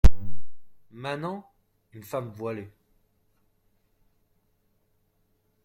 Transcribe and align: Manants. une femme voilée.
Manants. 0.89 1.47
une 1.93 2.01
femme 2.01 2.31
voilée. 2.31 2.71